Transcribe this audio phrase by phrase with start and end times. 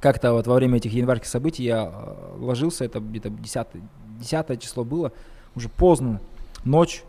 [0.00, 3.66] как-то вот во время этих январских событий я э, ложился, это где-то 10,
[4.20, 5.12] 10 число было,
[5.54, 6.20] уже поздно,
[6.64, 7.02] ночь.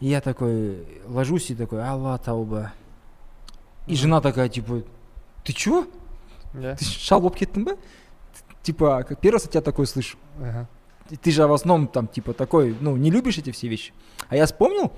[0.00, 2.72] И я такой ложусь и такой, Алла тауба.
[3.86, 4.82] И жена такая, типа,
[5.44, 5.86] ты чё?
[6.54, 7.76] иә Ты шал болып кеттің ба?
[8.62, 10.18] Типа, как первый раз от тебя такое слышу.
[11.08, 13.92] Ты- Ты же в основном там, типа, такой, ну, не любишь эти все вещи.
[14.28, 14.92] А я вспомнил,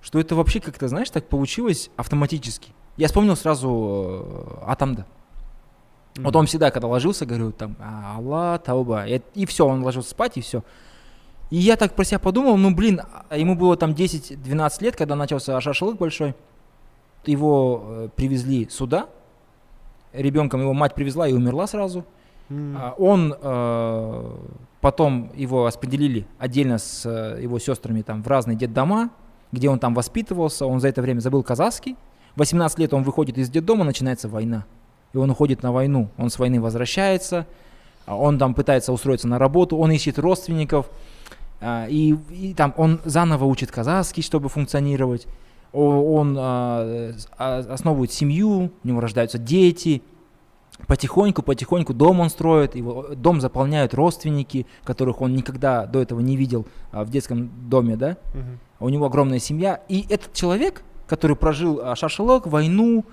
[0.00, 2.72] что это вообще как-то, знаешь, так получилось автоматически.
[2.96, 3.68] Я вспомнил сразу
[4.62, 5.06] э, Атамда.
[6.16, 9.06] Вот он всегда, когда ложился, говорил там, «А, Аллах, тауба.
[9.06, 10.62] И, все, он ложился спать, и все.
[11.50, 15.14] И я так про себя подумал, ну, блин, а ему было там 10-12 лет, когда
[15.14, 16.34] начался шашлык большой.
[17.24, 19.08] Его э, привезли сюда,
[20.12, 22.04] ребенком его мать привезла и умерла сразу.
[22.48, 24.36] А, Он э,
[24.80, 29.10] потом его распределили отдельно с э, его сестрами там в разные детдома,
[29.52, 30.66] где он там воспитывался.
[30.66, 31.96] Он за это время забыл казахский.
[32.34, 34.64] В 18 лет он выходит из детдома, начинается война.
[35.16, 36.10] И он уходит на войну.
[36.18, 37.46] Он с войны возвращается.
[38.04, 39.78] а Он там пытается устроиться на работу.
[39.78, 40.90] Он ищет родственников.
[41.58, 45.26] а, И, и там он заново учит казахский, чтобы функционировать.
[45.72, 50.02] Он а, основывает семью, у него рождаются дети.
[50.86, 56.36] Потихоньку, потихоньку дом он строит, его дом заполняют родственники, которых он никогда до этого не
[56.36, 58.18] видел в детском доме, да.
[58.34, 58.58] Мгм.
[58.80, 59.80] У него огромная семья.
[59.88, 63.06] И этот человек, который прожил шашлык, войну,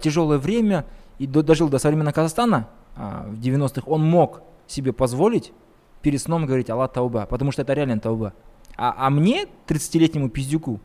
[0.00, 0.84] тяжелое время
[1.18, 5.52] и до- дожил до современного Казахстана а, в 90-х, он мог себе позволить
[6.02, 8.34] перед сном говорить Аллах Тауба, потому что это реально Тауба.
[8.76, 10.80] А, а мне, 30-летнему пиздюку,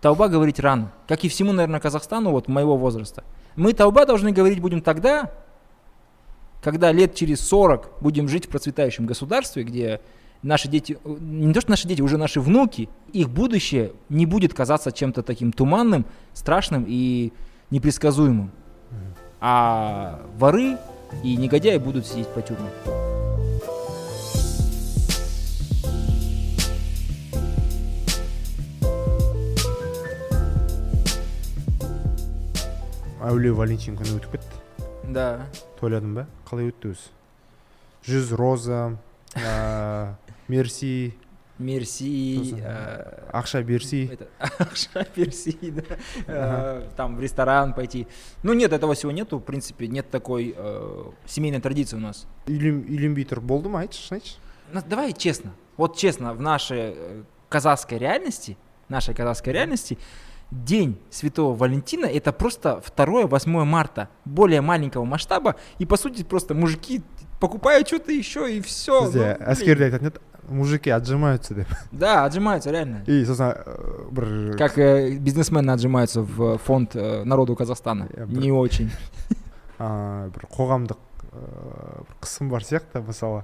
[0.00, 0.92] Тауба говорить рано.
[1.06, 3.24] Как и всему, наверное, Казахстану вот моего возраста.
[3.56, 5.30] Мы Тауба должны говорить будем тогда,
[6.62, 10.00] когда лет через 40 будем жить в процветающем государстве, где
[10.42, 14.54] наши дети, э, не то что наши дети, уже наши внуки, их будущее не будет
[14.54, 17.32] казаться чем-то таким туманным, страшным и
[17.70, 18.50] непредсказуемым
[19.41, 20.77] А воры
[21.23, 22.69] и негодяи будут сидеть по тюрьмам.
[33.25, 34.61] әулие валентин күні өтіп кетті
[35.15, 35.45] Да.
[35.79, 37.09] тойладың ба қалай өтті өзі
[38.05, 38.79] жүз роза
[39.35, 40.13] ә,
[40.47, 41.13] мерси
[41.60, 44.26] Мерси, за- э, ақша берси это,
[44.58, 45.82] Акша, Перси, да.
[46.26, 48.06] Э, там в ресторан пойти.
[48.42, 52.26] Ну нет, этого всего нету, в принципе, нет такой э, семейной традиции у нас.
[52.46, 54.20] үйлен, үйленбей тұр болды ма айтшы
[54.72, 56.94] Ну, давай честно, вот честно, в нашей
[57.48, 58.56] казахской реальности,
[58.88, 59.98] нашей казахской реальности,
[60.50, 67.02] День Святого Валентина это просто 2-8 марта, более маленького масштаба, и по сути просто мужики
[67.40, 69.04] покупают что-то еще и все.
[69.04, 73.03] бізде әскерде айтатын еді мужики отжимаются деп Да, отжимаются реально.
[73.07, 78.07] и сосын ә, бір Как э, бизнесмены отжимаются в фонд э, народу Казахстана.
[78.15, 78.91] Я бр- Не очень.
[79.79, 80.97] ә, бір қоғамдық
[81.33, 83.43] ә, бір қысым бар сияқты мысалы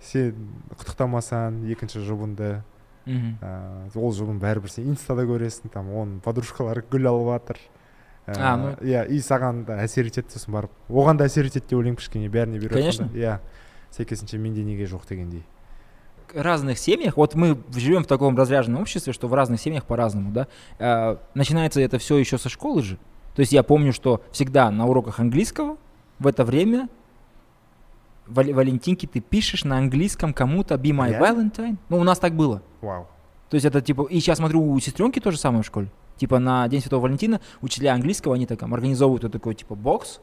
[0.00, 0.34] сен
[0.76, 2.62] құттықтамасаң екінші жұбынды
[3.06, 3.38] Мгм.
[3.42, 7.58] ә, ол жұбын бәрібір сен инстада көресің там оның подружкалары гүл алып жатыр
[8.26, 8.68] Ә, А, ну.
[8.80, 12.30] иә и саған да әсер етеді сосын барып оған да әсер етеді деп ойлаймын кішкене
[12.32, 13.04] бәріне беріп Конечно.
[13.04, 13.20] жатқанда.
[13.20, 13.38] иә
[13.92, 15.42] сәйкесінше менде неге жоқ дегендей
[16.35, 20.47] разных семьях, вот мы живем в таком разряженном обществе, что в разных семьях по-разному, да,
[20.77, 22.97] Э, начинается это все еще со школы же.
[23.35, 25.77] То есть я помню, что всегда на уроках английского
[26.19, 26.89] в это время
[28.27, 31.49] Вал- Валентинки ты пишешь на английском кому-то be my Реально?
[31.49, 31.77] Valentine.
[31.89, 32.61] Ну, у нас так было.
[32.81, 33.07] вау
[33.49, 35.89] То есть это типа, и сейчас смотрю, у сестренки тоже самое в школе.
[36.17, 40.19] Типа на День Святого Валентина учителя английского, они так там организовывают вот такой типа бокс,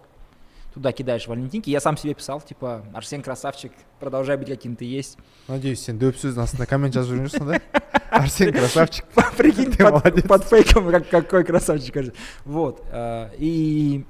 [0.77, 1.71] туда кидаешь валентинки.
[1.71, 5.17] Я сам себе писал, типа, Арсен красавчик, продолжай быть каким ты есть.
[5.49, 7.61] надеюсь сен дөп сөздің астына коммент жүрген жоқсың да
[8.11, 9.07] арсен красавчик
[9.39, 10.27] Прикинь, Ты под, молодец.
[10.29, 12.13] под фейком, как, какой красавчик.
[12.45, 12.83] Вот.
[12.93, 14.05] э, И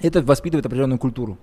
[0.00, 1.38] это воспитывает определенную культуру.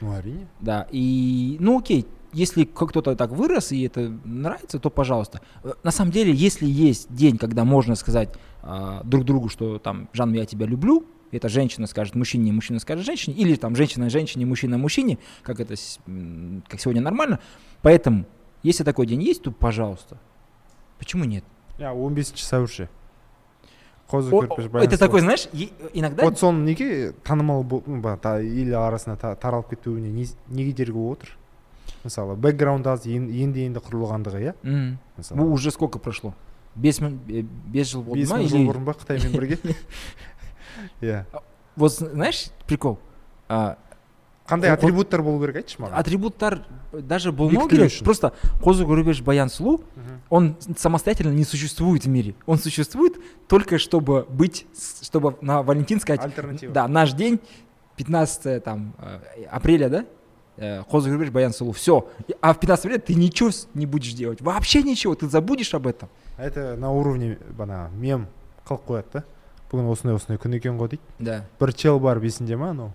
[0.00, 0.86] ну әрине Да.
[0.90, 5.42] И, ну окей, если кто-то так вырос и это нравится, то пожалуйста.
[5.62, 8.30] Э, На самом деле, если есть день, когда можно сказать
[8.62, 13.05] а, друг другу, что там, Жан, я тебя люблю, это женщина скажет мужчине, мужчина скажет
[13.05, 17.39] женщине, или там женщина женщине, мужчина мужчине, как это с- м, как сегодня нормально.
[17.81, 18.25] Поэтому,
[18.63, 20.17] если такой день есть, то пожалуйста.
[20.97, 21.43] Почему нет?
[21.79, 22.89] иә он бесінші сәуір ше
[24.11, 24.99] қозы О- көрпеш о, баян это сұлу.
[24.99, 26.23] такой, знаешь, е- иногда...
[26.23, 30.65] вот соның неге танымал бол- ну, ба- та- ел арасына та- таралып кетуіне не, не
[30.73, 31.37] кедергі болып отыр
[32.03, 36.33] мысалы бэкграунд аз ен- енді енді құрылғандығы иә М, мысалы ну, уже сколько прошло?
[36.75, 38.39] Бес, мин- э, бес жыл болды бес ма?
[38.39, 39.57] мың жыл или- бұрын ба қытаймен бірге
[41.01, 41.25] иә
[41.75, 42.99] Вот знаешь, прикол?
[43.47, 43.77] А,
[44.47, 46.61] қандай О- атрибуттар болу керек айтшы маған атрибуттар
[46.91, 48.03] даже болмау Бекітілу керек үшін.
[48.03, 50.19] просто қозы көрпеш баян сұлу Мгм.
[50.29, 53.13] он самостоятельно не существует в мире он существует
[53.47, 57.39] только чтобы быть с- чтобы на валентин сказать альтернатива да наш день
[57.95, 60.05] 15 там э, апреля, да?
[60.57, 62.07] Э, Қозы Гүрбеш, Баян Сұлу, все.
[62.41, 64.41] А в 15 апреля ты ничего с- не будешь делать.
[64.41, 66.09] Вообще ничего, ты забудешь об этом.
[66.37, 68.27] это на уровне бана мем
[68.67, 69.23] қылып қояды да
[69.74, 71.44] Бүгін осындай осындай күн екен ғой дейді Да.
[71.60, 72.92] бір чел барып есінде ма анау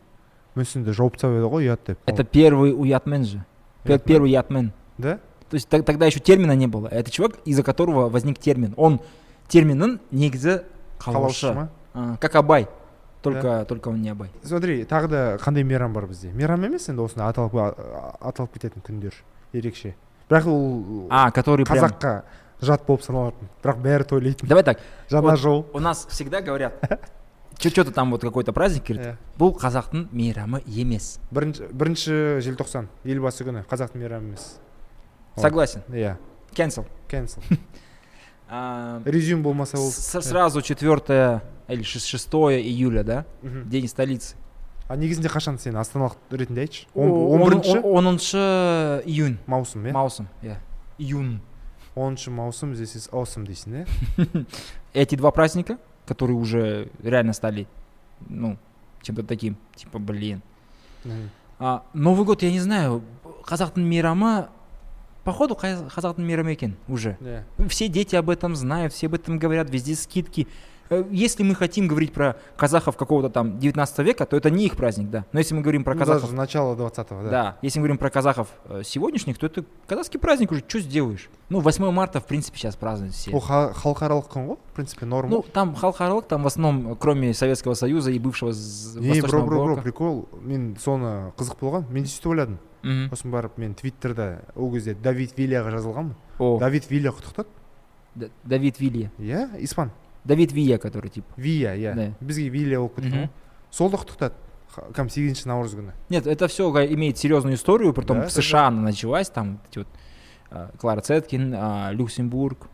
[0.55, 3.43] мүсінді жауып тастап еді ғой ұят деп Это первый уятмен же.
[3.83, 4.07] Пе- Уятмен?
[4.07, 4.71] Первый ятмен.
[4.97, 6.87] да То есть тог- тогда еще термина не было.
[6.87, 8.73] Это чувак, из-за которого возник термин.
[8.77, 8.99] Он
[9.49, 10.61] терминнің негізі
[10.99, 11.67] қалаушы
[12.19, 12.67] Как Абай.
[13.21, 14.29] Только, только он не Абай.
[14.43, 17.53] смотри тағы да қандай мейрам бар бізде мейрам емес енді осындай аталып
[18.21, 19.13] аталып кететін күндер
[19.53, 19.95] ерекше
[20.29, 22.21] бірақ ол А, который қазаққа
[22.61, 24.79] жат болып саналатын бірақ бәрі тойлайтын Давай так.
[25.09, 26.73] жаңа жыл У нас всегда говорят,
[27.59, 29.15] что-то там вот какой-то праздник, говорит, Иә.
[29.37, 31.19] бұл қазақтың мейрамы емес.
[31.31, 34.59] бірінші бірінші желтоқсан елбасы күні қазақтың мейрамы емес.
[35.37, 35.81] Согласен.
[35.89, 36.17] иә
[36.55, 36.85] Cancel.
[37.09, 37.41] cancel
[39.05, 43.25] резюм болмаса ол Сразу 4 или 6 июля, да?
[43.43, 44.35] День столицы.
[44.89, 49.37] а негізінде қашан сен астаналық ретінде айтшы он бірінші он- оныншы июнь.
[49.45, 50.55] маусым иә Маусым, иә.
[50.97, 51.41] Июнь.
[51.99, 53.87] Оныншы маусым this is awesome дейсің
[54.93, 57.67] Эти два праздника, которые уже реально стали,
[58.27, 58.57] ну,
[59.01, 60.41] чем-то таким, типа, блин.
[61.59, 63.03] А, Новый год, я не знаю,
[63.45, 64.47] қазақтың мейрамы,
[65.23, 67.17] походу қазақтың мейрамы екен уже.
[67.69, 70.47] Все дети об этом знают, все об этом говорят, везде скидки.
[70.89, 74.75] Э, Если мы хотим говорить про казахов какого-то там 19 века, то это не их
[74.75, 75.25] праздник, да.
[75.31, 77.29] Но если мы говорим про Ну, казахов, даже начало 20-го да.
[77.29, 81.29] Да, если мы говорим про казахов э, сегодняшних, то это казахский праздник уже, что сделаешь?
[81.49, 83.31] Ну, 8 марта, в принципе, сейчас празднуют все.
[83.31, 87.33] ол ха- халықаралық күн ғой в принципе норма Ну, там халқаралық, там в основном, кроме
[87.33, 88.51] Советского Союза и бывшего
[88.99, 90.27] не бро бро бро прикол.
[90.41, 91.85] Мен соны қызық болған.
[91.91, 92.57] Мен де сөйтіп ойладым.
[92.83, 96.15] Сосын барып мен твиттерда ол кезде давид вильяға жазылғанмын.
[96.59, 97.47] Давид вилья құттықтады.
[98.43, 99.11] Давид Вилья.
[99.19, 99.91] иә испан
[100.24, 101.26] Давид Вилья, который типа.
[101.36, 102.14] вия иә Да.
[102.20, 103.22] бізге вилья болып кеткен Мгм.
[103.24, 103.28] ғой
[103.70, 104.32] сол да құттықтады
[104.74, 108.42] Ха- кәдімгі сегізінші наурыз күні Нет, это все имеет серьезную историю, притом Да, в да,
[108.42, 109.88] США она началась, там эти вот
[110.50, 112.66] а, Клара Цеткин, а, Люксембург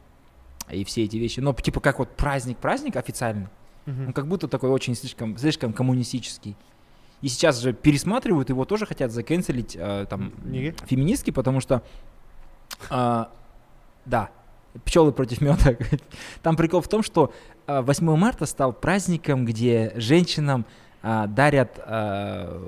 [0.71, 1.41] и все эти вещи.
[1.41, 3.49] Но типа как вот праздник, праздник официальный,
[3.87, 4.07] Мгм.
[4.09, 6.57] он как будто такой очень слишком, слишком коммунистический.
[7.23, 10.75] И сейчас же пересматривают, его тоже хотят заканцелить а, там Неге?
[10.87, 11.83] феминистки, потому что,
[12.89, 13.31] а,
[14.07, 14.31] да,
[14.84, 15.76] пчелы против меда.
[16.44, 17.34] Там прикол в том, что
[17.68, 20.66] а, 8 марта стал праздником, где женщинам
[21.02, 22.62] а, дарят а,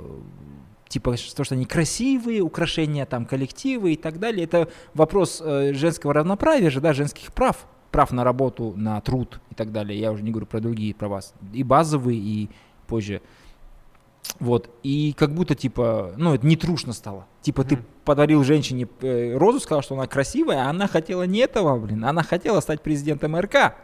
[0.88, 4.46] типа то, что они красивые, украшения там коллективы и так далее.
[4.46, 9.56] Это вопрос э, женского равноправия же, да, женских прав, прав на работу, на труд и
[9.56, 10.00] так далее.
[10.00, 11.22] Я уже не говорю про другие права,
[11.54, 12.50] и базовые, и
[12.88, 13.22] позже.
[14.40, 17.26] Вот, и как будто, типа, ну, это не трушно стало.
[17.42, 17.86] Типа, ты Мгм.
[18.06, 22.06] подарил женщине э, розу, сказал, что она красивая, а она хотела не этого, блин.
[22.06, 23.76] Она хотела стать президентом РК.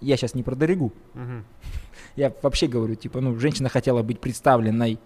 [0.00, 0.92] Я сейчас не про Дорогу.
[1.14, 1.44] Мгм.
[2.16, 4.98] Я вообще говорю, типа, ну, женщина хотела быть представленной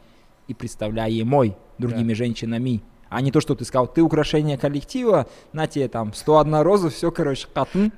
[0.49, 2.83] и представляемой другими женщинами.
[3.09, 7.11] А не то, что ты сказал, ты украшение коллектива, на тебе там 101 роза, все,
[7.13, 7.93] короче, хатын.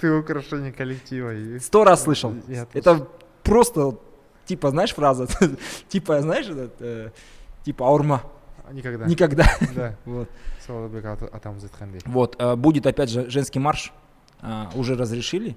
[0.00, 2.32] ты украшение коллектива Сто раз слышал.
[2.48, 2.66] Я.
[2.72, 3.06] Это
[3.42, 3.98] просто,
[4.49, 5.27] типа, знаешь фраза?
[5.89, 7.11] Типа, знаешь, этот, э,
[7.63, 8.21] типа, аурма.
[8.67, 9.45] А, никогда Никогда.
[9.75, 10.29] да Вот.
[10.65, 13.93] салабек ата- атамыз айтқандай Вот, э, будет опять же женский марш,
[14.41, 15.55] а, уже разрешили.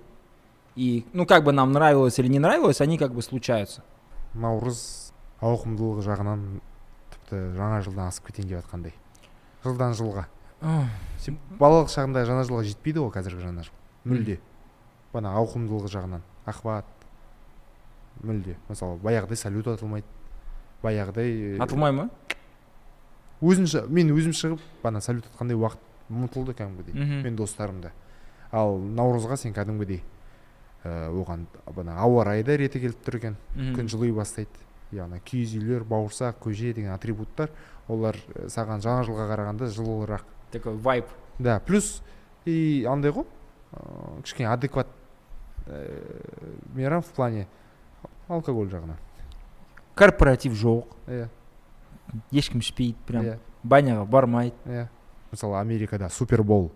[0.77, 3.83] И, ну, как бы нам нравилось или не нравилось, они как бы случаются.
[4.35, 6.43] наурыз ауқымдылығы жағынан
[7.11, 8.93] тіпті жаңа жылдан асып кетейін деп жатқандай
[9.65, 10.27] жылдан жылға
[10.61, 10.85] Ах,
[11.19, 13.73] сен балалық шағында жаңа жылға жетпейді ғой қазіргі жаңа жыл
[14.05, 14.37] мүлде
[15.15, 16.85] ана ауқымдылығы жағынан охват
[18.22, 18.58] мүлде.
[18.70, 20.06] Мысалы баяғыдай салют атылмайды.
[20.84, 22.10] Баяғыдай э, Атылмай ма?
[23.44, 25.80] өзін шы- мен өзім шығып ана салют атқандай уақыт
[26.12, 27.92] ұмытылды кәдімгідей мен достарымда.
[28.52, 30.02] Ал наурызға сен кәдімгідей
[30.84, 33.36] ә, оған ана ауа райы да реті келіп тұр екен.
[33.56, 34.52] Күн жылый бастайды.
[34.94, 37.50] Яғни киіз үйлер бауырсақ көже деген атрибуттар
[37.90, 41.08] олар э, саған жаңа жылға қарағанда жылырақ Такой вайп.
[41.40, 42.02] да плюс
[42.46, 43.26] и андай ғой
[44.24, 44.88] кішкене адекват
[45.66, 47.48] ә, мейрам в плане
[48.34, 48.98] алкоголь жағынан.
[49.96, 50.86] Корпоратив жоқ.
[51.08, 51.30] иә.
[52.32, 53.26] Ешкім ішпейді, прям.
[53.26, 53.38] Иә.
[53.64, 54.56] Баняға бармайды.
[54.66, 54.88] иә.
[55.32, 56.72] Мысалы америкада супербол.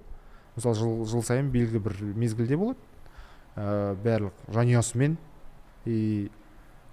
[0.55, 2.79] Мысалы жыл, жыл сайын белгілі бір мезгілде болады.
[3.55, 5.17] Ә, барлық жанұясымен.
[5.85, 6.29] И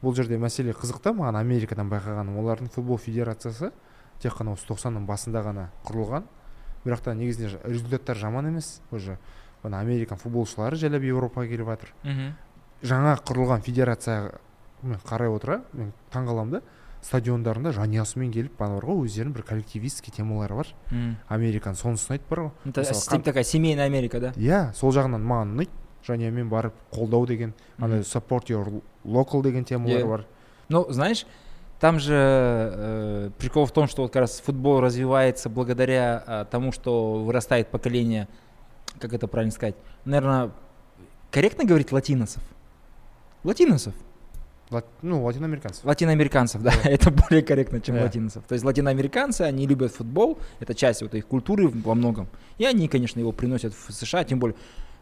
[0.03, 3.73] бұл жерде мәселе қызық та маған америкадан байқағаным олардың футбол федерациясы
[4.21, 6.25] тек қана осы тоқсанның басында ғана құрылған.
[6.85, 8.81] Бірақ та негізінде результаттар жаман емес.
[8.91, 9.19] Уже
[9.63, 11.95] ана американ футболшылары жайлап еуропаға келіп жатыр.
[12.85, 14.35] Жаңа құрылған федерацияға
[14.84, 16.62] мен қарай отыра мен таңқаламын да
[17.02, 21.18] стадиондарында жанұясымен келіп ана бар ғой өздерінің бір коллективистский темалары бар М.
[21.30, 24.32] американ соны ұстайды бар ғой Это Мысалы, с- қам- такая семейная Америка, да?
[24.36, 25.72] иә сол жағынан маған ұнайды
[26.08, 28.08] жанұямен барып қолдау деген андай Мгм.
[28.08, 30.08] support your local деген темалар Иә.
[30.08, 30.26] бар
[30.70, 31.26] Ну, знаешь,
[31.80, 36.72] там же э, прикол в том, что вот как раз футбол развивается благодаря э, тому,
[36.74, 38.28] что вырастает поколение,
[39.00, 40.52] как это правильно сказать, наверное,
[41.32, 42.44] корректно говорить латиносов?
[43.44, 43.94] Латиносов.
[44.75, 45.85] Лат- ну, латиноамериканцев.
[45.85, 48.03] Латиноамериканцев, да, это более корректно, чем Да.
[48.03, 48.45] латиносов.
[48.45, 52.29] То есть латиноамериканцы, они любят футбол, это часть вот их культуры во многом.
[52.59, 54.57] И они, конечно, его приносят в США, тем более.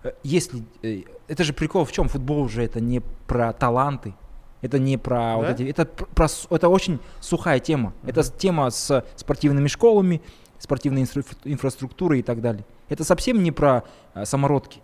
[0.05, 2.09] э, Если, э, это же прикол в чем?
[2.09, 4.15] Футбол уже это не про таланты,
[4.61, 5.53] это не про вот Да?
[5.53, 7.93] эти, это пр- про, это очень сухая тема.
[8.05, 8.29] Это Мгм.
[8.29, 10.21] с- тема с спортивными школами,
[10.59, 12.65] спортивной инфра- инфраструктурой и так далее.
[12.89, 13.83] Это совсем не про
[14.15, 14.81] э, самородки.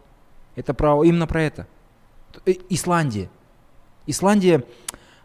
[0.57, 1.67] Это про именно про это.
[2.71, 3.29] Исландия.
[4.08, 4.64] Исландия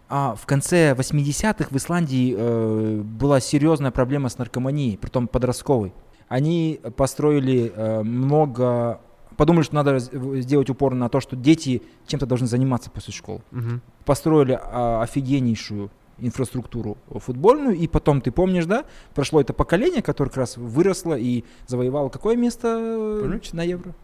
[0.08, 5.92] а, в конце 80-х в Исландии э, была серьезная проблема с наркоманией, притом подростковой.
[6.28, 9.00] Они построили э, много,
[9.36, 13.12] подумали, что надо раз- в- сделать упор на то, что дети чем-то должны заниматься после
[13.12, 13.40] школы.
[13.50, 13.80] Мгм.
[14.04, 18.84] Построили а, офигеннейшую инфраструктуру футбольную, и потом, ты помнишь, да,
[19.14, 23.40] прошло это поколение, которое как раз выросло и завоевало какое место э, Білмеймін.
[23.52, 23.94] на Евро?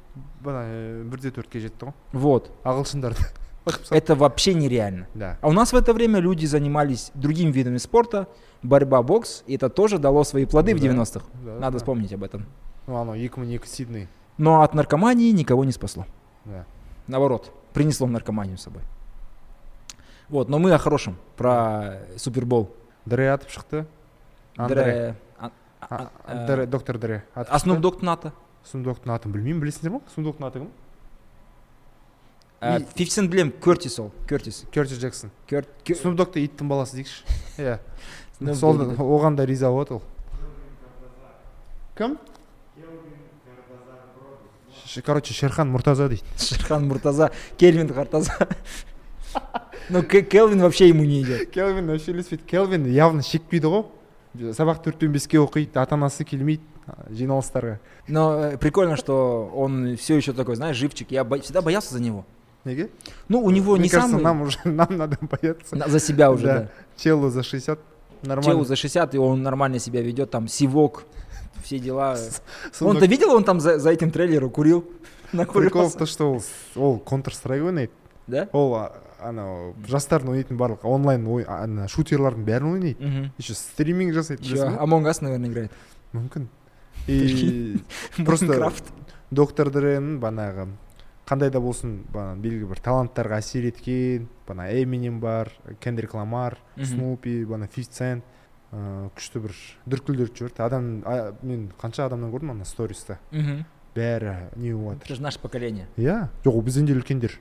[0.44, 2.50] бана э, бір де төртке жетті ғой Вот.
[2.64, 3.24] ағылшындарды
[3.90, 5.06] Это вообще нереально.
[5.14, 8.26] да А у нас в это время люди занимались другими видами спорта,
[8.62, 11.24] борьба, бокс, и это тоже дало свои плоды в Да, 90-х.
[11.44, 11.78] да, Надо да.
[11.78, 12.44] вспомнить об этом.
[12.86, 16.04] ну анау екі мың екі сидней Но от наркомании никого не спасло.
[16.44, 16.66] да
[17.06, 18.82] Наоборот, принесло наркоманию с собой.
[20.28, 22.70] Вот, но мы о хорошем, про Супербол.
[23.06, 23.86] дре атып шықты
[24.56, 27.80] андре Дре- а- А- а- Дре- доктор дре атып А Snoop шықты.
[27.80, 28.32] Dogg НАТО?
[28.70, 30.68] Snoop атын білмеймін білесіңдер ма Snoop Dogg'тың аты кім
[32.61, 34.11] А, И- 50 Cent білем, Кертис ол.
[34.27, 34.65] Кертис.
[34.71, 37.23] кертис джексон Dogg'ты иттің баласы дейікші
[37.57, 37.79] иә
[38.55, 40.01] сол оған да риза болады ол
[41.95, 42.17] кім
[45.05, 48.33] короче шерхан мұртаза дейді Шерхан Муртаза, Кельвин Хартаза.
[49.91, 51.49] Ну, К- Келвин вообще ему не идет.
[51.51, 53.85] келвин вообще ілеспейді келвин явно шекпейді ғой
[54.53, 56.61] сабақ төрттен беске оқиды ата анасы келмейді
[57.09, 61.11] жиналыстарға Но э, прикольно, что он все еще такой, знаешь, живчик.
[61.11, 62.25] Я всегда боялся за него.
[62.64, 62.90] неге
[63.28, 64.22] Ну, у него мне не кажется самый...
[64.24, 66.58] нам уже нам надо бояться На- За себя уже, Да.
[66.60, 66.68] да.
[66.96, 67.78] челу за 60
[68.22, 71.04] нормально Челу за 60, и он нормально себя ведет, там, сивок,
[71.62, 72.14] все дела.
[72.14, 74.80] Snoop Он-то Dogg- видел, он там за, за этим трейлером курил?
[75.32, 75.98] прикол в Накурился.
[75.98, 76.42] том что ол
[76.76, 77.90] ол контр страйк ойнайды
[78.26, 78.48] Да?
[78.52, 83.32] ол а, анау жастардың ойнайтын барлық онлайн ой- ана шутерлардың бәрін ойнайды Мгм.
[83.36, 85.70] еще стриминг жасайды Чё, білесің ба Among Us, наверное, играет.
[86.14, 86.46] мүмкін
[87.08, 87.76] и
[88.24, 88.84] Просто- Майнкрафт.
[89.30, 90.68] доктор дренің банағы
[91.29, 97.33] қандай да болсын бана белгілі бір таланттарға әсер еткен бана Eminem бар Kendrick Lamar Snoop
[97.33, 98.23] и бана Fifty Cent
[98.73, 99.53] ыыы күшті бір
[99.89, 103.63] дүркілдіріп жіберді адам а, мен қанша адамнан көрдім ана сториста Мгм.
[103.95, 105.87] бәрі не болып Это жатыр же наше поколение.
[105.97, 106.29] иә.
[106.45, 107.39] Жоқ ол бізден де үлкендер.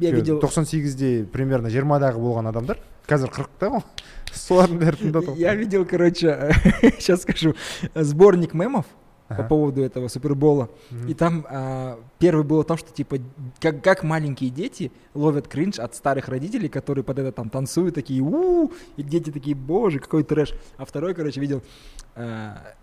[0.00, 2.78] Тоқсан сегізде примерно жиырмадағы болған адамдар.
[3.06, 3.82] Қазір қырықта ғой.
[4.32, 5.36] Солардың бәрі тыңдап отыр.
[5.36, 6.54] Я видел, короче,
[6.98, 7.54] сейчас скажу,
[7.94, 8.86] сборник мемов.
[9.30, 9.48] По Ага.
[9.48, 10.68] поводу этого Супербола.
[10.90, 11.06] Мгм.
[11.08, 13.18] И там а, первый был о том, что типа
[13.60, 18.22] как, как маленькие дети ловят кринж от старых родителей, которые под это там танцуют, такие
[18.22, 20.52] у и дети такие, боже, какой трэш.
[20.76, 21.62] А второй, короче, видел
[22.16, 22.74] а,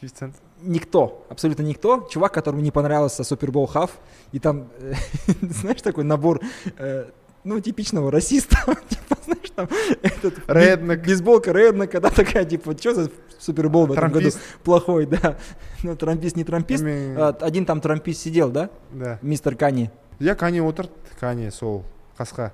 [0.00, 0.34] 50 Cent.
[0.62, 3.90] никто, абсолютно никто, чувак, которому не понравился Супербол Хав,
[4.32, 4.68] и там,
[5.42, 6.40] знаешь, такой набор,
[6.78, 7.10] э,
[7.44, 8.56] ну, типичного расиста,
[8.88, 9.68] типа, знаешь, там,
[10.02, 11.04] этот, Реднек.
[11.06, 14.39] бейсболка Реднека, да, такая, типа, что за Супербол в этом году Трампист.
[14.63, 15.37] плохой, да,
[15.83, 20.35] ну, трампист, не трампист, Эми, А, один там трампист сидел, да, да мистер Кани, иә
[20.35, 21.83] кане отырды кане сол
[22.17, 22.51] қасқа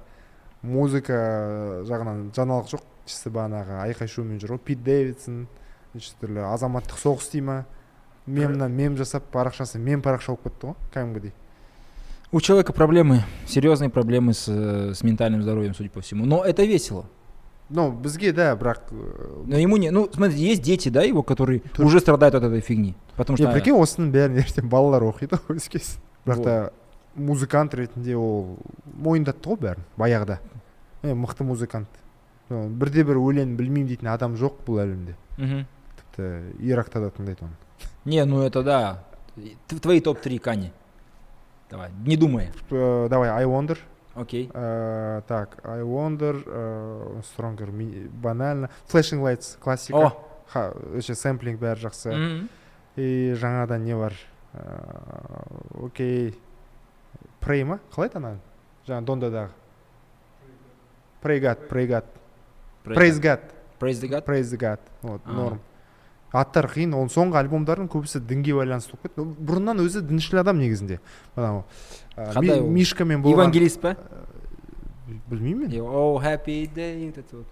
[0.61, 5.47] музыка жағынан жаңалық жоқ чисто бағанағы айқай шумен жүр ғой пит дэвидсон
[5.93, 7.65] неше түрлі азаматтық соғыс дей ма
[8.25, 11.33] мемнан мем жасап парақшасы мем парақша болып кетті ғой кәдімгідей
[12.31, 16.63] у человека проблемы, серьезные проблемы с, э, с ментальным здоровьем, судя по всему, но это
[16.63, 17.05] весело.
[17.69, 21.59] ну бізге да бірақ э, Но ему не, ну, смотрите, есть дети, да, его, которые
[21.59, 25.39] Тут- уже страдают от этой фигни, потому е что прикинь осының бәрін ертең балалар оқиды
[25.47, 26.43] ғой өскесін бірақ Вот.
[26.45, 26.71] та
[27.15, 30.39] музыкант ретінде ол мойындатты ғой бәрін баяғыда
[31.03, 31.87] е мықты музыкант
[32.51, 35.65] Э, бірде бір өлең білмеймін дейтін адам жоқ бұл әлемде Мгм.
[35.95, 37.55] тіпті иракта да тыңдайды оны
[38.03, 39.03] Не, ну это да.
[39.67, 40.71] Т- Твои топ-3 Кани.
[41.69, 42.51] Давай, не думая.
[42.69, 43.77] Э, давай I Wonder
[44.16, 44.50] Окей.
[44.54, 48.68] Э, так I Wonder э, Stronger ми- банально.
[48.88, 49.98] Flashing Lights классика.
[49.98, 52.12] О, Ха, өше сэмплинг бәрі жақсы.
[52.14, 52.48] Мгм.
[52.96, 54.12] и жаңадан не бар.
[54.54, 56.38] Э, окей.
[57.40, 57.78] Pray ма?
[57.92, 58.38] Қалай еді ана
[58.86, 59.48] жаңа дондадағы.
[61.22, 62.04] Pray God Pray God.
[62.84, 63.40] Praise God.
[63.78, 64.24] Praise the God.
[64.24, 64.78] Praise the God.
[65.02, 65.60] Вот норм.
[66.40, 71.00] Аттары қиын оның соңғы альбомдардың көбісі дінге байланысты болып кетті бұрыннан өзі діншіл адам негізінде.
[71.36, 71.64] Анау
[72.16, 73.96] Қандай мишкамен болған Евангелист па?
[75.30, 77.46] білмеймін И о это вот.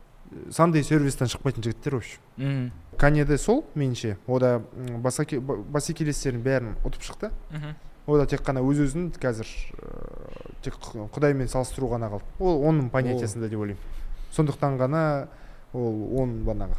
[0.50, 2.20] Сандай сервистен шықпайтын жігіттер в общем.
[2.36, 2.70] Мгм.
[2.96, 4.16] каньеде сол меніңше.
[4.26, 7.30] Ода м, басаке- ба- бәсекелестерін бәрін ұтып шықты.
[8.06, 12.24] Ода тек қана өз өзін қазір ыыы, тек құ- құдаймен салыстыру ғана қалды.
[12.40, 13.78] Ол оның понятиясында деп ойлаймын.
[14.32, 15.28] Сондықтан ғана
[15.72, 16.76] ол оның бағанағы.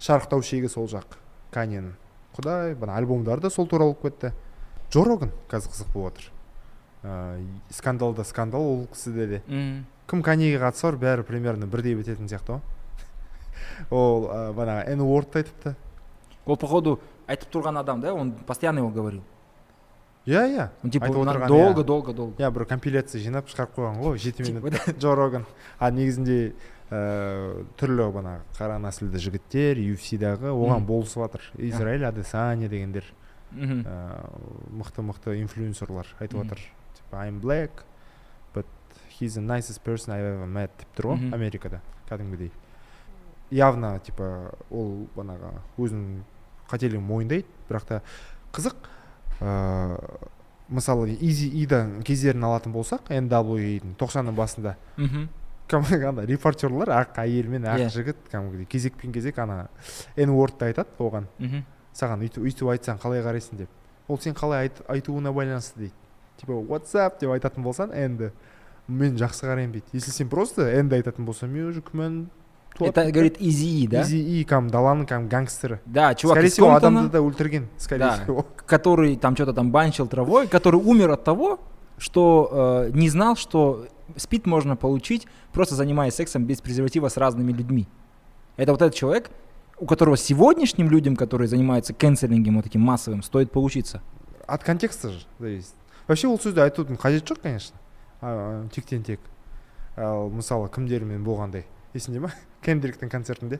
[0.00, 1.18] Шарықтау шегі сол жақ
[1.52, 1.92] каньенің.
[2.36, 4.32] Құдай бана альбомдары да сол туралы болып кетті.
[4.90, 6.32] Джо роган қазір қызық болып жатыр
[7.06, 9.42] ыыы скандал да скандал ол кісіде де.
[9.46, 9.86] Мгм.
[10.06, 12.60] кім каньеге қатысы бар бәрі примерно бірдей бітетін сияқты ғой
[13.90, 15.74] ол ә, бағанағы н wordты айтыпты.
[16.46, 19.22] Ол походу айтып тұрған адам да он постоянно его говорил.
[20.26, 20.90] Иә иә.
[20.90, 21.84] Типа долго иә.
[21.84, 22.42] долго долго.
[22.42, 24.74] Иә бір компиляция жинап шығарып қойған ғой жеті минут.
[24.98, 25.46] джо роган.
[25.78, 26.54] А негізінде
[26.90, 30.86] ә, түрлі бағанағы қара нәсілді жігіттер UFC-дағы оған Мгм.
[30.86, 33.04] болысып жатыр израиль адесanya дегендер.
[33.52, 33.82] Мгм.
[33.86, 34.30] ә,
[34.70, 36.58] мықты мықты инфлюенсерлар айтып жатыр
[36.94, 37.84] типа I'm black
[38.54, 38.66] but
[39.20, 42.50] he's the nicest person I've ever met деп тұр ғой америкада кәдімгідей.
[43.50, 46.22] Явно типа ол бағанағы өзінің
[46.70, 48.02] қателігін мойындайды бірақ та
[48.52, 48.74] қызық.
[49.40, 49.98] Ыыы
[50.68, 55.28] мысалы изи идан кездерін алатын болсақ нWA-дің тоқсанның басында Мгм.
[55.71, 57.89] кәдімгі ана репортерлар ақ әйел мен ақ Иә.
[57.93, 59.69] жігіт кәдімгідей кезекпен кезек ана
[60.17, 61.63] н wordты айтады оған Мгм.
[61.95, 63.69] саған өйтіп өйтіп айтсаң қалай қарайсың деп
[64.07, 65.93] ол сен қалай айт, айтуына байланысты дейді
[66.37, 68.31] типа whatsapp деп айтатын болсаң энді
[68.87, 72.25] мен жақсы қараймын дейді если сен просто энді айтатын болсаң мен уже күмән
[72.79, 76.67] это говорит изи да изи и кәдімгі даланың кәдімгі гангстері да чувак скорее из всего
[76.67, 78.17] Комптона, адамды да өлтірген скорее Да.
[78.23, 81.59] всего который там что-то там банчил травой который умер от того
[81.97, 82.49] что
[82.87, 83.85] э, не знал что
[84.17, 87.87] спид можно получить просто занимаясь сексом без презерватива с разными людьми
[88.57, 89.29] это вот этот человек
[89.79, 94.01] у которого сегодняшним людям которые занимаются кэнселингом вот таким массовым стоит поучиться
[94.47, 95.73] от контекста же зависит
[96.07, 97.77] вообще ол сөзді айтудың қажеті жоқ конечно
[98.21, 99.19] а, тектен тек
[99.97, 102.31] ал мысалы кімдермен болғандай есіңде ма
[102.65, 103.59] кендриктің концертінде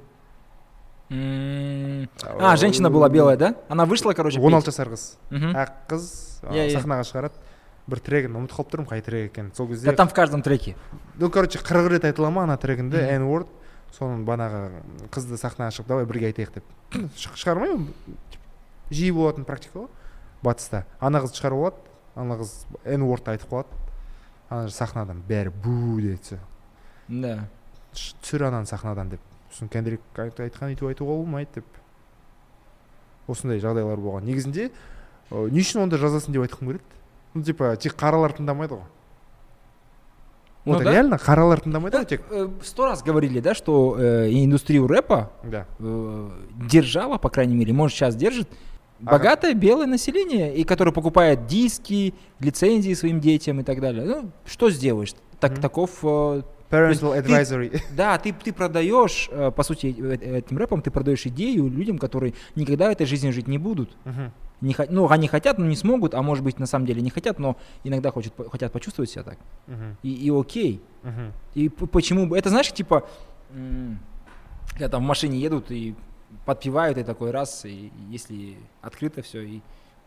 [1.09, 2.07] М,
[2.39, 4.53] а женщина была белая да она вышла короче он петь.
[4.55, 5.55] алты жасар қыз Мгм.
[5.55, 6.79] ақ қыз а, Иә, иә.
[6.79, 7.33] сахнаға шығарады
[7.86, 9.52] Бір трегін ұмытып қалып тұрмын қай трек екенін.
[9.54, 10.74] Сол да кезде там в каждом треке.
[11.18, 13.46] Ну короче қырық рет айтыла ма ана трегінде n word
[13.96, 14.82] соның банағы
[15.14, 16.64] қызды сахнаға шығып давай бірге айтайық деп.
[17.36, 17.86] Шығармаймын
[18.90, 19.88] жиі болатын практика ғой.
[20.42, 20.84] Батыста.
[21.00, 21.76] Ана қыз шығарып алады
[22.16, 22.52] ана қыз
[22.84, 23.80] n word ты айтып қалады.
[24.50, 25.22] Ана сахнадан.
[25.28, 26.38] Бәрі бу все
[27.08, 27.48] да.
[27.94, 29.20] Түсір ананы сахнадан деп.
[29.52, 31.64] Сосын Kendrick айт- айтқан өйтіп айтуға болмайды деп.
[33.28, 34.26] Осындай жағдайлар болған.
[34.26, 34.70] Негізінде
[35.30, 36.84] не үшін онда жазасын деп айтқым келеді?
[37.36, 38.86] Ну типа тек қаралар тыңдамайды ғой
[40.64, 40.90] Ну вот да.
[40.92, 45.66] реально қаралар тыңдамайды ғой тек Э, сто раз говорили да что э, индустрию рэпа да
[45.78, 46.28] э,
[46.68, 48.48] держала, по крайней мере, может сейчас держит,
[49.02, 49.10] Ага.
[49.18, 54.02] богатое белое население, и которое покупает диски, лицензии своим детям и так далее.
[54.06, 55.12] Ну, что сделаешь?
[55.38, 55.60] Так, Мгм.
[55.60, 60.80] Таков, э, parental ты- advisory да, ты, ты продаешь, э, по сути, э, этим рэпом
[60.80, 63.94] ты продаешь идею людям, которые никогда в этой жизни жить не будут.
[64.06, 64.32] Мгм.
[64.61, 67.09] Не, хо- ну, они хотят, но не смогут, а может быть, на самом деле не
[67.09, 69.37] хотят, но иногда хочет, хотят почувствовать себя так.
[69.67, 69.97] Мгм.
[70.03, 70.81] И, и окей.
[71.03, 71.33] Мгм.
[71.55, 72.37] И п- почему бы...
[72.37, 73.03] Это знаешь, типа,
[73.55, 73.97] м,
[74.71, 75.95] когда там в машине едут и
[76.45, 79.61] подпевают, и такой раз, и если открыто все, и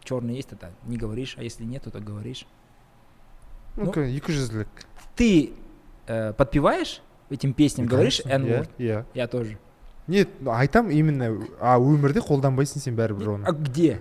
[0.05, 2.47] черный есть, это не говоришь, а если нет, то говоришь.
[3.77, 4.67] ну Ну, ка- екі жүзділік
[5.17, 5.51] Ты
[6.07, 8.69] э, подпеваешь этим песням, говоришь Конечно, иә N-word?
[8.79, 9.59] иә Я тоже.
[10.07, 14.01] нет ну, айтам именно а өмірде қолданбайсың сен бәрібір оны А где?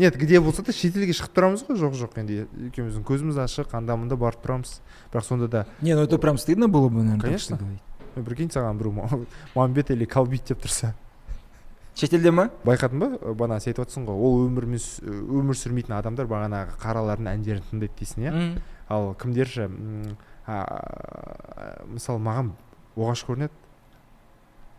[0.00, 2.16] Нет где болса да шетелге шығып тұрамыз ғой жоқ жоқ.
[2.22, 4.78] Енді екеуміздің көзіміз ашық анда мында барып тұрамыз.
[5.12, 7.58] Бірақ сонда да Не, ну это прям стыдно было бы, наверное, Конечно.
[8.14, 10.94] прикинь саған біреу Ма- мамбет или калбит деп тұрса.
[11.94, 12.48] Шетелде ма?
[12.64, 13.08] байқадың ба?
[13.34, 14.80] Бағана сен айтып жатрсың ғой ол өмірмен
[15.40, 18.62] өмір сүрмейтін адамдар бағанағы қаралардың әндерін тыңдайды дейсің иә?
[18.88, 19.66] Ал кімдер ше
[21.90, 22.52] мысалы маған
[22.96, 23.52] оғаш көрінеді.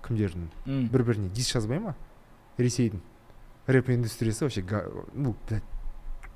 [0.07, 0.47] Кімдердің?
[0.91, 1.93] Бір біріне дис жазбай ма?
[2.57, 3.01] Ресейдің.
[3.67, 4.63] Рэп индустриясы вообще
[5.13, 5.63] ну блядь,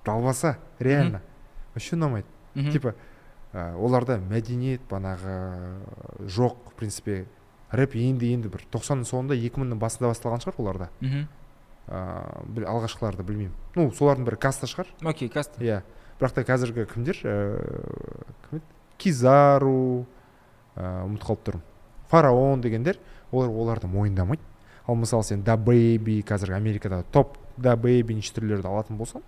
[0.05, 1.21] далбаса реально.
[1.73, 2.27] Вообще ұнамайды.
[2.71, 2.95] Типа
[3.53, 5.81] ә, оларда мәдениет банағы
[6.27, 7.25] жоқ в принципе.
[7.71, 10.89] Рэп енді енді бір тоқсанның соңында екі мыңның басында басталған шығар оларда.
[11.01, 11.27] Мгм.
[11.87, 13.53] ыыы алғашқыларды білмеймін.
[13.75, 14.87] Ну солардың бірі каста шығар.
[15.03, 15.61] Окей, каста.
[15.61, 15.81] иә.
[16.19, 17.19] Бірақ та қазіргі кімдер?
[17.19, 18.65] Ііі кім еді?
[18.97, 20.05] Кизару
[20.75, 21.65] ыыы ұмытып қалып тұрмын.
[22.09, 22.99] Фараон дегендер
[23.31, 24.41] олар оларды мойындамайды.
[24.86, 29.22] ал мысалы сен да бэйби қазіргі америкада топ да бэйби неше түрлерді алатын болсаң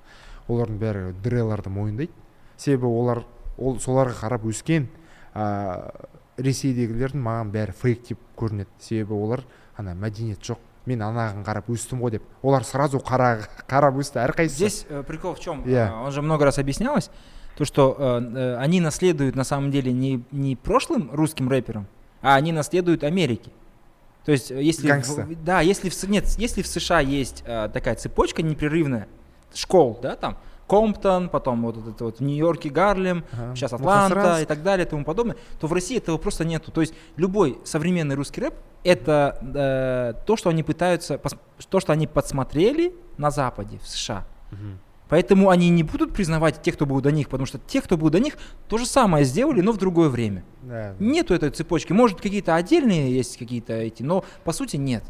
[0.48, 2.12] олардың бәрі дреларды мойындайды
[2.56, 3.24] себебі олар
[3.58, 4.88] ол соларға қарап өскен
[5.34, 6.10] ыыы
[6.42, 9.42] ресейдегілердің маған бәрі фейк деп көрінеді себебі олар
[9.76, 14.56] ана мәдениет жоқ мен анаған қарап өстім ғой деп олар сразу қара, қарап өсті әрқайсысы
[14.56, 15.62] Здесь э, прикол в чем?
[15.64, 16.04] Yeah.
[16.04, 17.10] он же много раз объяснялось.
[17.56, 21.86] То, что э, э, они наследуют на самом деле не, не прошлым русским рэперам,
[22.22, 23.50] а они наследуют Америке.
[24.27, 25.21] То есть, э, если Гангста.
[25.21, 29.07] в, да, если в, нет, если в США есть э, такая цепочка непрерывная
[29.53, 30.37] школ, да, там
[30.67, 33.55] Комптон, потом вот этот вот в Нью-Йорке Гарлем, Ага.
[33.55, 34.43] сейчас Атланта Мухасранск.
[34.43, 36.71] и так далее и тому подобное, то в России этого просто нету.
[36.71, 41.21] То есть любой современный русский рэп это э, то, что они пытаются,
[41.69, 44.25] то, что они подсмотрели на Западе, в США.
[44.51, 44.79] Мгм.
[45.09, 48.09] Поэтому они не будут признавать тех, кто был до них, потому что те, кто был
[48.09, 50.43] до них, то же самое сделали, но в другое время.
[50.63, 50.95] Да.
[50.99, 51.93] Нету этой цепочки.
[51.93, 55.03] Может, какие-то отдельные есть какие-то эти, но по сути нет.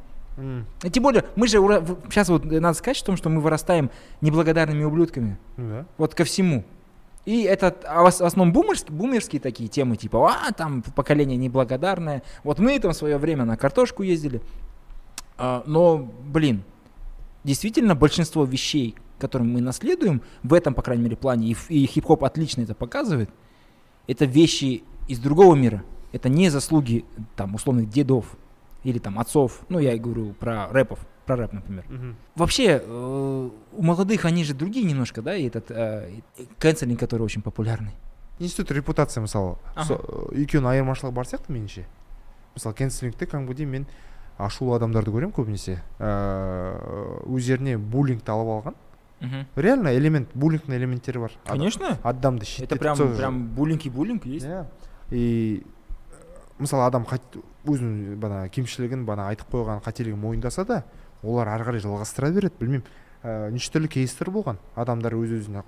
[0.84, 1.58] И тем более, мы же
[2.10, 3.90] сейчас вот э, надо сказать о том, что мы вырастаем
[4.22, 5.40] неблагодарными ублюдками.
[5.58, 5.86] Ну да.
[5.98, 6.64] Вот ко всему.
[7.26, 12.22] И это а в в основном бумерские, бумерские такие темы, типа, а, там поколение неблагодарное.
[12.44, 14.42] Вот мы там в свое время на картошку ездили.
[15.38, 16.64] А, но, блин,
[17.44, 21.87] действительно большинство вещей, которые мы наследуем, в этом, по крайней мере, плане, и, ф- и
[21.87, 23.31] хип-хоп отлично это показывает,
[24.09, 25.85] это вещи из другого мира.
[26.13, 27.05] Это не заслуги,
[27.37, 28.37] там, условных дедов
[28.85, 29.61] или там отцов.
[29.69, 31.85] Ну, я и говорю про рэпов, про рэп, например.
[31.89, 32.17] Мгм.
[32.35, 37.23] Вообще, э, у молодых они же другие немножко, да, и этот э, и канцелинг, который
[37.23, 37.93] очень популярный.
[38.41, 39.87] институт репутация мысалы Аха.
[39.95, 40.01] со-
[40.35, 41.85] екеуінің айырмашылығы бар сияқты меніңше
[42.57, 43.87] мысалы кэнселингте кәдімгідей мен
[44.37, 48.75] ашулы адамдарды көремін көбінесе ыыы өздеріне буллингті алып алған
[49.56, 51.98] реально элемент буллингтің элементтері бар Конечно.
[52.04, 54.46] адамды Это прям, прям буллинг и буллинг есть.
[54.46, 54.66] иә
[55.12, 55.64] и
[56.12, 56.16] э,
[56.60, 57.06] мысалы адам
[57.66, 60.84] өзінің бана кемшілігін бана айтып қойған қателігін мойындаса да
[61.24, 62.54] олар ары қарай жалғастыра береді.
[62.60, 62.84] Білмеймін
[63.24, 64.58] ә, неше түрлі кейстер болған.
[64.76, 65.64] Адамдар өз өзіне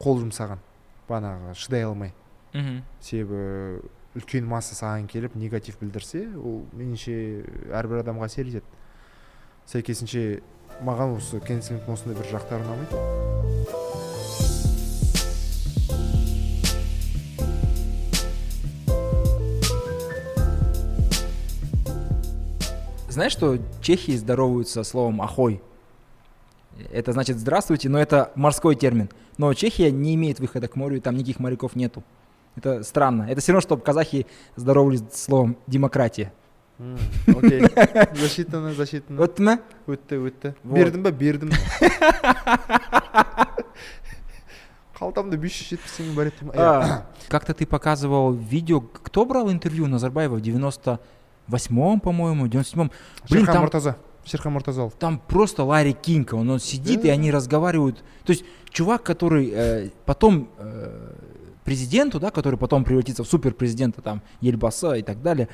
[0.00, 0.62] қол жұмсаған
[1.08, 2.14] банағы шыдай алмай.
[2.54, 2.82] Мгм.
[3.00, 3.80] себебі
[4.14, 7.14] үлкен масса саған келіп негатив білдірсе ол меніңше
[7.72, 8.62] әрбір адамға әсер етеді.
[9.67, 10.41] сәйкесінше
[10.85, 13.45] маған осы кэнселингтің осындай бір жақтары ұнамайды
[23.17, 25.59] Знаешь, что чехи здороваются словом «ахой»?
[26.91, 29.09] Это значит «здравствуйте», но это морской термин.
[29.39, 32.03] Но Чехия не имеет выхода к морю, и там никаких моряков нету.
[32.55, 33.23] Это странно.
[33.23, 36.31] Это все равно, чтобы казахи здоровались словом «демократия».
[36.81, 36.97] М,
[37.35, 37.61] окей
[38.13, 40.75] засчитано засчитано Вот мы өтті өтті Вот.
[40.77, 41.49] бердім ба бердім
[44.97, 46.53] қалтамда бес жүз жетпіс теңге бар еді деймін.
[46.57, 46.61] Иә.
[46.61, 52.91] А, Как-то ты показывал видео, кто брал интервью Назарбаева в 98-м, по-моему, 97-м.
[53.29, 57.13] Блин, шерхан там, мұртаза шерхан мұртазалов там просто Ларри Кинг, он, он сидит, и Да.
[57.13, 58.03] они разговаривают.
[58.25, 61.13] То есть чувак, который э, потом э,
[61.63, 65.47] президенту, да, который потом превратится в суперпрезидента, там, Ельбаса и так далее,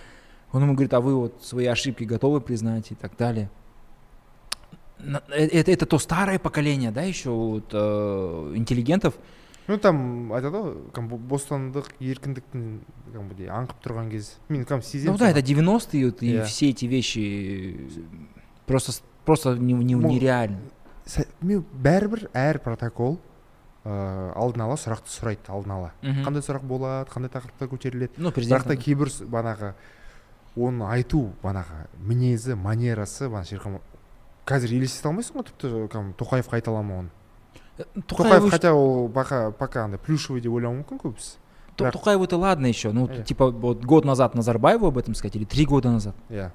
[0.51, 3.49] он ему говорит, а вы вот свои ошибки готовы признать и так далее.
[4.99, 9.15] На- э, Это, это то старое поколение, да, еще вот, э, интеллигентов,
[9.67, 12.63] ну там айтады ғой кәдімгі бо- бостандық еркіндіктің
[13.13, 15.47] кәдімгідей аңқып тұрған кез мен кәдімгі сеземін Ну да, это соны.
[15.47, 16.43] 90-е, вот, и Иә.
[16.45, 18.01] все эти вещи э,
[18.65, 20.59] просто, с- просто не- не- Мо- нереально.
[21.05, 23.19] Сә- мен бәрібір әр протокол
[23.85, 26.23] ыыы алдын ала сұрақты сұрайды алдын ала Мгм.
[26.23, 28.63] қандай сұрақ болады қандай тақырыптар көтеріледі Ну, бірақ президент.
[28.67, 29.73] та кейбір с- банағы
[30.57, 33.81] оны айту банағы мінезі манерасы бана шерхан Мұр-
[34.45, 37.09] қазір елестете алмайсың ғой тіпті кәдімгі тоқаев қайталама оны
[37.77, 41.37] тоқаев Тоқаев, хотя ол пока пока андай плюшевый деп ойлауы мүмкін көбісі
[41.75, 42.91] То- бірақ- Тоқаев это ладно еще.
[42.91, 43.23] Ну, Э.
[43.23, 46.13] типа, вот год назад Назарбаеву об этом сказать, или три года назад.
[46.29, 46.51] иә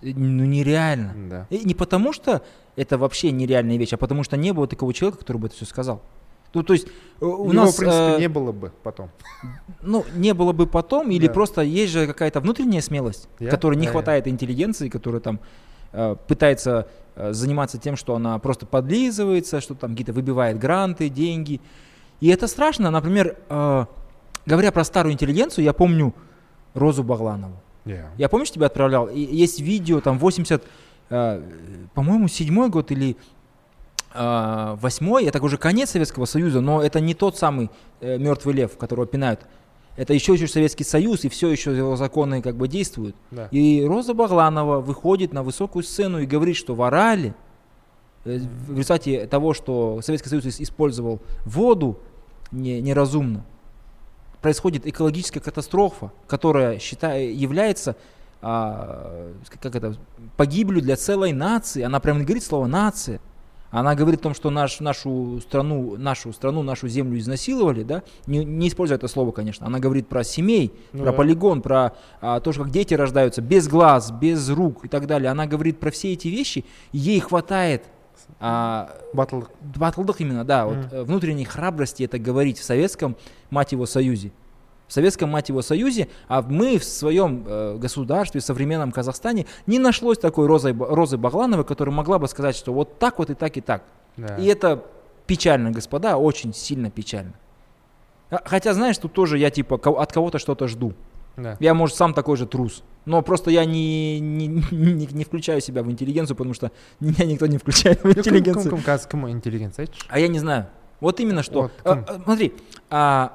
[0.00, 1.12] Э, Ну, нереально.
[1.28, 2.40] да И не потому, что
[2.74, 5.66] это вообще нереальная вещь, а потому что не было такого человека, который бы это все
[5.66, 6.00] сказал.
[6.53, 9.09] Ну, то есть э, у Его, нас, в принципе э, не было бы потом
[9.81, 11.33] ну, не было бы потом, или Да.
[11.33, 13.49] просто есть же какая-то внутренняя смелость, Я?
[13.49, 13.91] которой не я.
[13.91, 15.39] хватает интеллигенции, которая там
[15.91, 21.61] э, пытается э, заниматься тем, что она просто подлизывается, что там какие-то выбивает гранты, деньги.
[22.21, 22.89] И это страшно.
[22.91, 23.85] Например, э,
[24.45, 26.13] говоря про старую интеллигенцию, я помню
[26.73, 27.55] Розу Багланову.
[27.85, 29.07] иә Я помнишь, тебе отправлял?
[29.07, 30.63] И есть видео, там 80,
[31.09, 31.41] э,
[31.93, 33.15] по-моему, седьмой год или
[34.79, 37.69] восьмой, это уже конец Советского Союза, но это не тот самый
[38.01, 39.41] э, мертвый лев, которого пинают.
[39.97, 43.15] Это еще еще Советский Союз, и все еще его законы как бы действуют.
[43.31, 47.33] да И Роза Багланова выходит на высокую сцену и говорит, что в Орале,
[48.25, 51.97] э, в результате того, что Советский Союз ис- использовал воду
[52.51, 53.45] не- неразумно,
[54.41, 57.95] происходит экологическая катастрофа, которая считай, является
[58.47, 59.95] а, как это,
[60.37, 61.81] погибелью для целой нации.
[61.81, 63.19] Она прямо не говорит слово нация.
[63.75, 68.45] Она говорит о том, что наш, нашу страну, нашу страну, нашу землю изнасиловали, да, не,
[68.45, 69.67] не используя это слово, конечно.
[69.67, 71.17] Она говорит про семей, Ну про да.
[71.17, 75.29] полигон, про а, то, как дети рождаются без глаз, без рук и так далее.
[75.29, 77.83] Она говорит про все эти вещи, ей хватает
[78.39, 83.17] а, батылдық батылдық именно, да, вот э, внутренней храбрости это говорить в советском,
[83.49, 84.31] мать его, союзе
[84.88, 89.78] В советском, мать его, союзе, а мы в своем э, государстве, в современном Казахстане, не
[89.78, 93.34] нашлось такой Розы, Ба- Розы Баглановой, которая могла бы сказать, что вот так вот и
[93.34, 93.82] так и так.
[94.16, 94.36] да.
[94.36, 94.82] И это
[95.26, 97.34] печально, господа, очень сильно печально.
[98.30, 100.92] А, Хотя, знаешь, тут тоже я типа ко- от кого-то что-то жду.
[101.36, 101.56] да.
[101.60, 102.82] Я, может, сам такой же трус.
[103.04, 107.46] Но просто я не, не, не, не включаю себя в интеллигенцию, потому что меня никто
[107.46, 108.70] не включает в Кім- кім интеллигенцию.
[108.74, 110.66] кім қазір кім интеллигенция айтшы А я не знаю.
[111.00, 111.62] Вот именно что.
[111.62, 112.04] Вот, А, кем?
[112.08, 112.52] а, смотри,
[112.90, 113.30] а,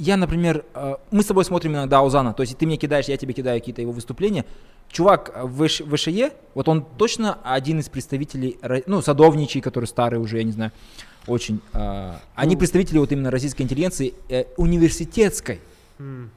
[0.00, 3.16] я, например, а, мы с тобой смотрим иногда Аузана, то есть ты мне кидаешь, я
[3.16, 4.44] тебе кидаю какие-то его выступления.
[4.88, 10.18] Чувак а, в ВШ- ВШЕ, вот он точно один из представителей, ну, садовничий, который старый
[10.18, 10.72] уже, я не знаю,
[11.26, 11.60] очень.
[11.72, 12.58] а, они Ну.
[12.60, 15.60] представители вот именно российской интеллигенции э, университетской.
[15.98, 16.30] М,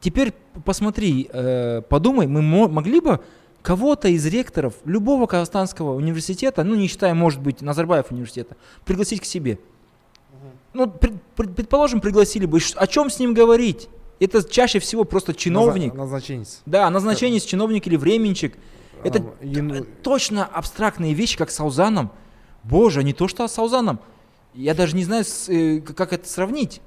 [0.00, 0.32] Теперь
[0.64, 3.18] посмотри, э, подумай, мы мо- могли бы
[3.62, 9.24] кого-то из ректоров любого казахстанского университета, ну не считая, может быть, Назарбаев университета, пригласить к
[9.24, 9.58] себе.
[10.78, 13.88] Ну, пред- пред- предположим, пригласили бы, о чем с ним говорить?
[14.20, 15.92] Это чаще всего просто чиновник.
[15.92, 18.56] назна- назначенец Да, назначение чиновник или временщик.
[19.02, 22.12] Это А, э, точно абстрактные вещи, как с Саузаном.
[22.62, 23.98] Боже, не то что с Саузаном.
[24.54, 26.80] Я даже не знаю, э, как это сравнить.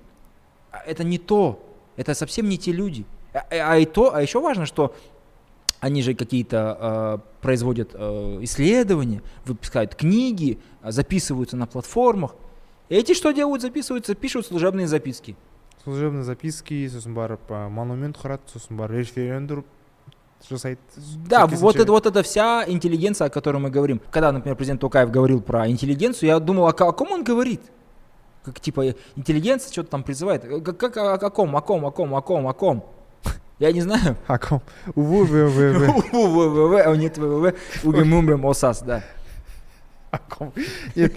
[0.71, 1.61] А Это не то.
[1.97, 3.03] Это совсем не те люди.
[3.33, 4.95] А, а и то, а еще важно, что
[5.81, 12.35] они же какие-то э, производят э, исследования, выпускают книги, записываются на платформах.
[12.91, 13.61] Эти что делают?
[13.61, 15.37] Записываются, пишут служебные записки.
[15.83, 19.63] служебный записки сосын барып а, монумент құрады сосын барып референдум
[20.49, 20.81] жасайды
[21.29, 24.01] Да, вот это, вот это вся интеллигенция, о которой мы говорим.
[24.11, 27.61] Когда, например, президент Токаев говорил про интеллигенцию, я думал, о, о ком он говорит?
[28.43, 30.43] Как типа э, интеллигенция что-то там призывает.
[30.43, 32.85] Э, Как, как о, о ком, о ком, о ком, о ком, о ком?
[33.57, 34.17] Я не знаю.
[34.27, 34.61] а ком
[34.95, 39.01] вы ВВВ, нет ВВВ, угемумбем осас, да.
[40.11, 40.51] а ком
[40.95, 41.13] нет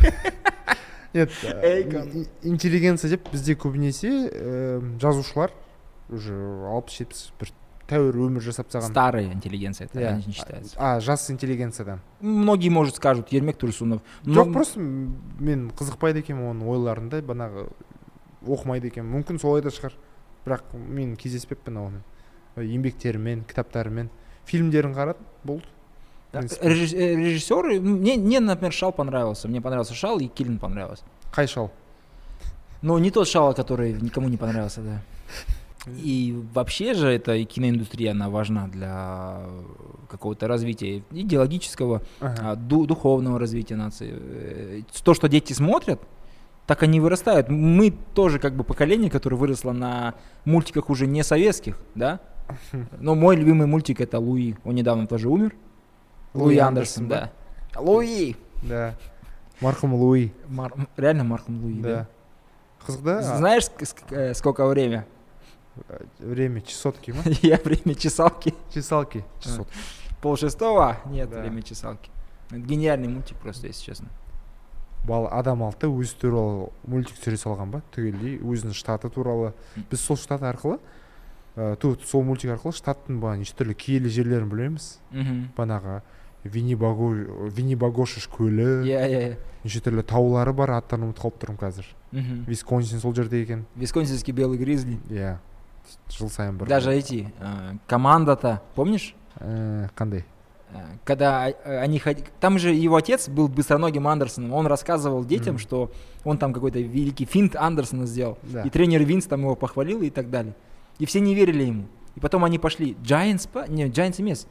[1.14, 5.50] нет ин- интеллигенция деп бізде көбінесе э, жазушылар
[6.11, 6.35] уже
[6.68, 7.53] алпыс жетпіс бір
[7.88, 10.16] тәуір өмір жасап тастаған Старая интеллигенция, это Иә.
[10.27, 10.74] не считается.
[10.79, 14.00] а жас интеллигенциядан Многие, может, скажут, Ермек Турсунов.
[14.24, 17.68] жоқ Но- просто мен қызықпайды екенмін оның ойларында банағы
[18.46, 19.92] оқымайды екенмін мүмкін солай да шығар
[20.46, 22.03] бірақ мен кездеспеппін онымен
[22.57, 24.09] еңбектерімен кітаптарымен
[24.46, 25.64] фильмдерін қарадым болды
[26.35, 29.49] Режисс- э, Режиссеры, мне, мне, например, Шал понравился.
[29.49, 31.05] Мне понравился Шал и Киллин понравился.
[31.35, 31.70] қай шал
[32.83, 35.01] Ну, не тот Шала, который никому не понравился, да.
[36.03, 39.40] И вообще же эта киноиндустрия, она важна для
[40.11, 42.37] какого-то развития идеологического, Ага.
[42.53, 44.14] а, ду- духовного развития нации.
[44.16, 46.01] Э, То, что дети смотрят,
[46.66, 47.51] так они вырастают.
[47.51, 50.14] Мы тоже как бы поколение, которое выросло на
[50.47, 52.20] мультиках уже не советских, да?
[53.01, 54.55] Но мой любимый мультик это Луи.
[54.64, 55.55] Он недавно тоже умер.
[56.35, 57.31] Луи, Андерсон, да.
[57.77, 58.37] Луи!
[58.62, 58.94] да
[59.61, 60.33] марқұм луи
[60.97, 62.07] реально Марком Луи, да.
[62.87, 63.64] қызық да Знаешь,
[64.11, 65.07] э, сколько время?
[66.18, 68.55] время чесотки ма Я время чесалки.
[68.73, 69.25] чесалки
[70.20, 70.97] Пол шестого?
[71.07, 71.40] Нет, Да.
[71.40, 72.11] время чесалки.
[72.51, 74.09] Это гениальный мультик просто, если честно.
[75.07, 79.53] бала адам алды да өзі туралы мультик түсіре салған ба түгелдей өзінің штаты туралы
[79.90, 80.79] біз сол штат арқылы
[81.57, 85.51] ә, ту- сол мультик арқылы штаттың бағана неше түрлі киелі жерлерін білеміз Мгм.
[85.59, 86.01] бағанағы
[86.43, 89.38] винни Баго- винни багошиш көлі Я, я, я.
[89.63, 92.45] неше түрлі таулары бар аттарын ұмытып қалып тұрмын қазір Мгм.
[92.47, 94.99] висконсин сол жерде екен Висконсинский белый гризли.
[95.10, 95.38] иә
[96.10, 99.15] жыл сайын бір Даже эти, э, команда-то, помнишь?
[99.39, 100.23] Ә, қандай
[100.71, 102.27] Э, Когда э, они ходили...
[102.39, 104.53] Там же его отец был быстроногим Андерсоном.
[104.53, 105.60] Он рассказывал детям, Мгм.
[105.60, 105.91] что
[106.23, 108.38] он там какой-то великий финт Андерсона сделал.
[108.43, 110.53] да И тренер Винс там его похвалил и так далее.
[110.99, 111.86] И все не верили ему.
[112.15, 112.95] И потом они пошли.
[113.03, 114.45] Giants, па- не, Giants емес.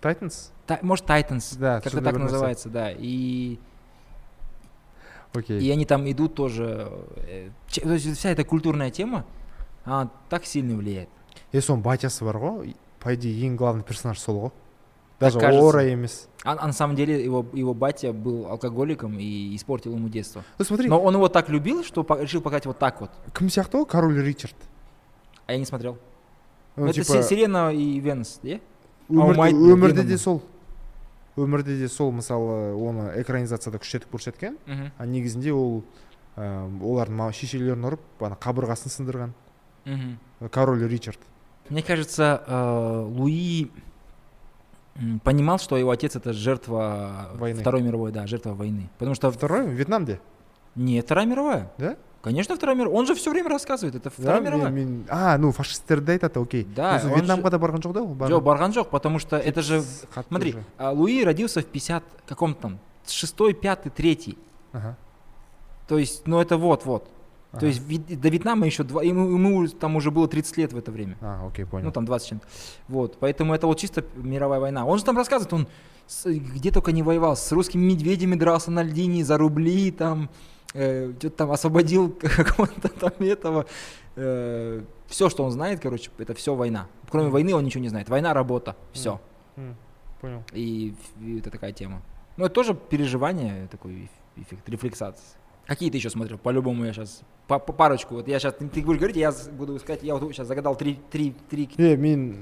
[0.00, 1.58] тайтанс Та- может, Titans.
[1.58, 2.90] да Как-то так называется, да.
[2.92, 3.58] И,
[5.34, 6.90] окей и они там идут тоже.
[7.16, 9.24] э, че- то есть вся эта культурная тема,
[9.84, 11.08] она так сильно влияет.
[11.52, 14.52] е соның батясы бар ғой по идее ең главный персонаж сол ғой
[15.18, 15.62] даже кажется.
[15.64, 20.08] ора емес А, а на самом деле его, его батя был алкоголиком и испортил ему
[20.08, 20.44] детство.
[20.58, 23.10] ну смотри Но он его так любил, что решил показать вот так вот.
[23.34, 24.54] кім сияқты ғой король ричард
[25.46, 25.98] А я не смотрел.
[26.76, 28.60] Ну, это типа, Сирена и Венс, е?
[29.10, 30.42] Өмірде, де сол
[31.36, 35.82] өмірде де сол мысалы оны экранизацияда күштетіп көрсеткен а негізінде ол
[36.36, 39.34] ә, олардың шешелерін ұрып ана қабырғасын сындырған
[39.84, 40.16] мгм.
[40.50, 41.20] король ричард
[41.70, 43.70] Мне кажется, э, Луи
[45.22, 47.60] понимал, что его отец это жертва Войны.
[47.60, 48.90] Второй мировой, да, жертва войны.
[48.98, 50.20] Потому что второй вьетнамде
[50.74, 51.70] нет, Вторая мировая.
[51.78, 51.96] Да?
[52.22, 52.98] Конечно, Вторая мировая.
[53.00, 53.94] Он же все время рассказывает.
[53.94, 54.70] Это Да, Вторая мен- мировая.
[54.72, 58.40] мен- а ну фашисттерді айтады окей Да, он вьетнамға да барған жоқ да ол Джо
[58.40, 59.82] Барганжок, потому что это же...
[60.28, 62.78] Смотри, а, Луи родился в 50 каком-то там,
[63.08, 64.36] шестой, пятый, третий.
[64.72, 64.96] Ага,
[65.88, 67.08] То есть, ну это вот-вот.
[67.52, 67.60] ага.
[67.60, 67.80] То есть
[68.20, 71.16] до Вьетнама еще два, ему, ему там уже было 30 лет в это время.
[71.22, 72.46] а окей понял Ну там 20 с чем-то.
[72.88, 74.84] Вот, поэтому это вот чисто мировая война.
[74.84, 75.66] Он же там рассказывает, он
[76.06, 80.28] с- где только не воевал, с русскими медведями дрался на льдине за рубли, там,
[80.73, 83.65] э, что-то там освободил какого-то там этого.
[85.07, 86.87] все, что он знает, короче, это все война.
[87.09, 87.33] Кроме Мгм.
[87.33, 88.09] войны он ничего не знает.
[88.09, 89.19] Война, работа, все.
[89.57, 89.75] М,
[90.21, 92.01] понял И, и это такая тема.
[92.37, 95.37] Ну, это тоже переживание, такой эф- эффект рефлексации.
[95.67, 96.37] Какие ты еще смотрел?
[96.37, 98.15] По-любому я сейчас по, по парочку.
[98.15, 100.03] Вот я сейчас, ты, ты будешь говорить, я с- буду искать.
[100.03, 101.69] Я вот сейчас загадал три, три, три.
[101.77, 102.35] е мен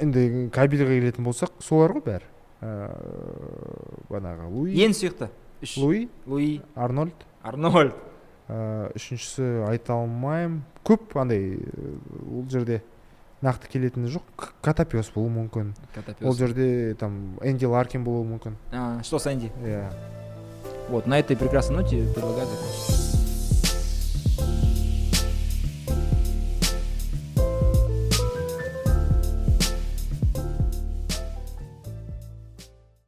[0.00, 2.26] енді кабельға келетін болсақ солар ғой бәрі
[2.62, 5.28] ыыы бағанағы луи Ең сүйікті.
[5.61, 5.77] Үш.
[5.77, 7.93] луи Луи, арнольд Арнольд.
[8.49, 11.97] ыыы үшіншісі айта алмаймын көп андай э,
[12.31, 12.81] ол жерде
[13.41, 15.73] нақты келетіні жоқ К- котопес болуы мүмкін
[16.23, 19.51] ол жерде там энди ларкин болуы мүмкін А, что с Энди?
[19.63, 19.91] иә
[20.89, 23.16] Вот, на этой прекрасной ноте предлагаю закончить.